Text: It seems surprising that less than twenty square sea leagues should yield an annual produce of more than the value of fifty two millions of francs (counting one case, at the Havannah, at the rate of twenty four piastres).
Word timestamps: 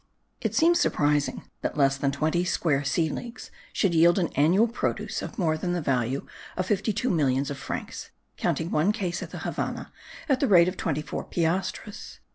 It 0.41 0.55
seems 0.55 0.79
surprising 0.79 1.43
that 1.61 1.77
less 1.77 1.95
than 1.95 2.11
twenty 2.11 2.43
square 2.43 2.83
sea 2.83 3.07
leagues 3.07 3.51
should 3.71 3.93
yield 3.93 4.17
an 4.17 4.29
annual 4.33 4.67
produce 4.67 5.21
of 5.21 5.37
more 5.37 5.59
than 5.59 5.73
the 5.73 5.79
value 5.79 6.25
of 6.57 6.65
fifty 6.65 6.91
two 6.91 7.11
millions 7.11 7.51
of 7.51 7.59
francs 7.59 8.09
(counting 8.35 8.71
one 8.71 8.93
case, 8.93 9.21
at 9.21 9.29
the 9.29 9.37
Havannah, 9.45 9.91
at 10.27 10.39
the 10.39 10.47
rate 10.47 10.67
of 10.67 10.75
twenty 10.75 11.03
four 11.03 11.23
piastres). 11.23 12.19